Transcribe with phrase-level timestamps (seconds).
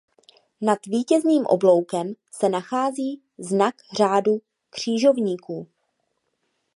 [0.61, 4.37] Nad vítězným obloukem se nachází znak řádu
[4.69, 5.67] křižovníků.